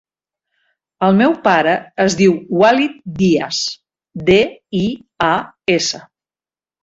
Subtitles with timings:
[1.07, 1.73] El meu pare
[2.05, 3.59] es diu Walid Dias:
[4.31, 4.39] de,
[4.83, 4.83] i,
[5.29, 5.33] a,
[5.77, 6.01] essa.